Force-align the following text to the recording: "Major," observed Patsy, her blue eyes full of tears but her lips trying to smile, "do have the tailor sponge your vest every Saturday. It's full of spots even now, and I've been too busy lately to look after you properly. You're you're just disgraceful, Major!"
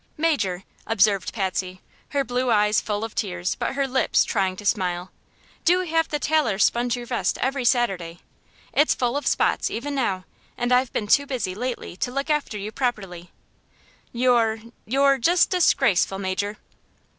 "Major," 0.17 0.63
observed 0.87 1.31
Patsy, 1.31 1.79
her 2.09 2.23
blue 2.23 2.49
eyes 2.49 2.81
full 2.81 3.03
of 3.03 3.13
tears 3.13 3.53
but 3.53 3.75
her 3.75 3.87
lips 3.87 4.25
trying 4.25 4.55
to 4.55 4.65
smile, 4.65 5.11
"do 5.63 5.81
have 5.81 6.09
the 6.09 6.17
tailor 6.17 6.57
sponge 6.57 6.97
your 6.97 7.05
vest 7.05 7.37
every 7.37 7.63
Saturday. 7.63 8.17
It's 8.73 8.95
full 8.95 9.15
of 9.15 9.27
spots 9.27 9.69
even 9.69 9.93
now, 9.93 10.25
and 10.57 10.71
I've 10.73 10.91
been 10.91 11.05
too 11.05 11.27
busy 11.27 11.53
lately 11.53 11.95
to 11.97 12.11
look 12.11 12.31
after 12.31 12.57
you 12.57 12.71
properly. 12.71 13.29
You're 14.11 14.61
you're 14.87 15.19
just 15.19 15.51
disgraceful, 15.51 16.17
Major!" 16.17 16.57